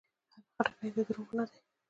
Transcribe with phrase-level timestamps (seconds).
[0.57, 1.57] خټکی د دروغو نه ده.